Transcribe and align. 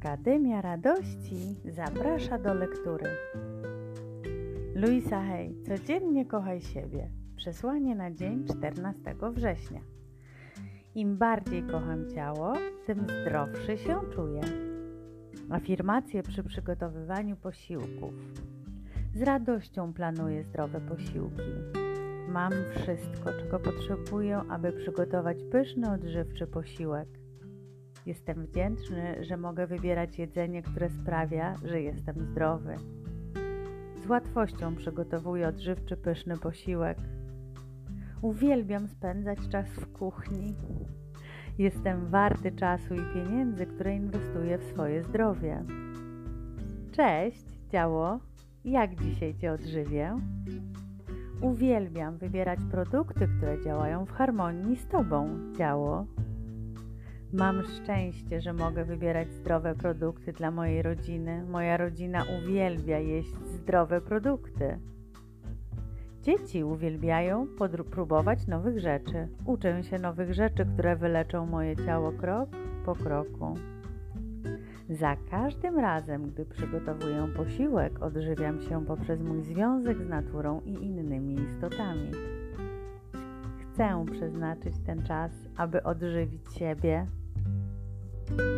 Akademia 0.00 0.60
Radości 0.60 1.56
zaprasza 1.64 2.38
do 2.38 2.54
lektury. 2.54 3.06
Luisa 4.74 5.22
Hay, 5.22 5.54
codziennie 5.68 6.26
kochaj 6.26 6.60
siebie. 6.60 7.10
Przesłanie 7.36 7.94
na 7.94 8.10
dzień 8.10 8.44
14 8.44 9.14
września. 9.32 9.80
Im 10.94 11.16
bardziej 11.16 11.62
kocham 11.62 12.10
ciało, 12.10 12.52
tym 12.86 13.06
zdrowszy 13.08 13.78
się 13.78 14.00
czuję. 14.14 14.40
Afirmacje 15.50 16.22
przy 16.22 16.42
przygotowywaniu 16.42 17.36
posiłków. 17.36 18.14
Z 19.14 19.22
radością 19.22 19.92
planuję 19.92 20.44
zdrowe 20.44 20.80
posiłki. 20.80 21.52
Mam 22.28 22.52
wszystko, 22.74 23.32
czego 23.32 23.58
potrzebuję, 23.58 24.40
aby 24.48 24.72
przygotować 24.72 25.36
pyszny, 25.52 25.90
odżywczy 25.90 26.46
posiłek. 26.46 27.08
Jestem 28.06 28.46
wdzięczny, 28.46 29.24
że 29.24 29.36
mogę 29.36 29.66
wybierać 29.66 30.18
jedzenie, 30.18 30.62
które 30.62 30.90
sprawia, 30.90 31.54
że 31.64 31.80
jestem 31.82 32.22
zdrowy. 32.24 32.76
Z 34.04 34.06
łatwością 34.06 34.76
przygotowuję 34.76 35.48
odżywczy, 35.48 35.96
pyszny 35.96 36.38
posiłek. 36.38 36.98
Uwielbiam 38.22 38.88
spędzać 38.88 39.38
czas 39.48 39.66
w 39.66 39.92
kuchni. 39.92 40.54
Jestem 41.58 42.06
warty 42.06 42.52
czasu 42.52 42.94
i 42.94 43.14
pieniędzy, 43.14 43.66
które 43.66 43.96
inwestuję 43.96 44.58
w 44.58 44.64
swoje 44.64 45.02
zdrowie. 45.02 45.64
Cześć, 46.92 47.44
ciało. 47.72 48.20
Jak 48.64 48.94
dzisiaj 48.94 49.34
Cię 49.34 49.52
odżywię? 49.52 50.20
Uwielbiam 51.40 52.18
wybierać 52.18 52.58
produkty, 52.70 53.28
które 53.38 53.64
działają 53.64 54.06
w 54.06 54.12
harmonii 54.12 54.76
z 54.76 54.88
Tobą, 54.88 55.28
ciało. 55.58 56.06
Mam 57.38 57.62
szczęście, 57.62 58.40
że 58.40 58.52
mogę 58.52 58.84
wybierać 58.84 59.32
zdrowe 59.32 59.74
produkty 59.74 60.32
dla 60.32 60.50
mojej 60.50 60.82
rodziny. 60.82 61.44
Moja 61.48 61.76
rodzina 61.76 62.24
uwielbia 62.38 62.98
jeść 62.98 63.30
zdrowe 63.30 64.00
produkty. 64.00 64.78
Dzieci 66.22 66.64
uwielbiają 66.64 67.46
próbować 67.90 68.46
nowych 68.46 68.80
rzeczy. 68.80 69.28
Uczę 69.44 69.82
się 69.82 69.98
nowych 69.98 70.34
rzeczy, 70.34 70.66
które 70.66 70.96
wyleczą 70.96 71.46
moje 71.46 71.76
ciało 71.76 72.12
krok 72.12 72.48
po 72.84 72.94
kroku. 72.94 73.54
Za 74.90 75.16
każdym 75.30 75.78
razem, 75.78 76.30
gdy 76.30 76.44
przygotowuję 76.44 77.28
posiłek, 77.36 78.02
odżywiam 78.02 78.60
się 78.60 78.86
poprzez 78.86 79.20
mój 79.20 79.42
związek 79.42 80.02
z 80.02 80.08
naturą 80.08 80.60
i 80.60 80.72
innymi 80.72 81.34
istotami. 81.34 82.10
Chcę 83.60 84.04
przeznaczyć 84.12 84.74
ten 84.86 85.02
czas, 85.02 85.32
aby 85.56 85.82
odżywić 85.82 86.52
siebie, 86.52 87.06
thank 88.28 88.40
you 88.40 88.55